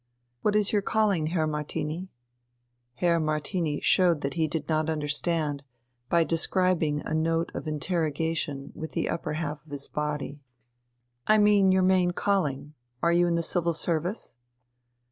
What 0.41 0.55
is 0.55 0.73
your 0.73 0.81
calling, 0.81 1.27
Herr 1.27 1.45
Martini?" 1.45 2.09
Herr 2.95 3.19
Martini 3.19 3.79
showed 3.81 4.21
that 4.21 4.33
he 4.33 4.47
did 4.47 4.67
not 4.67 4.89
understand, 4.89 5.61
by 6.09 6.23
describing 6.23 7.01
a 7.01 7.13
note 7.13 7.51
of 7.53 7.67
interrogation 7.67 8.71
with 8.73 8.93
the 8.93 9.07
upper 9.07 9.33
half 9.33 9.63
of 9.63 9.69
his 9.71 9.87
body. 9.87 10.41
"I 11.27 11.37
mean 11.37 11.71
your 11.71 11.83
main 11.83 12.13
calling. 12.17 12.73
Are 13.03 13.13
you 13.13 13.27
in 13.27 13.35
the 13.35 13.43
Civil 13.43 13.73
Service?" 13.73 14.33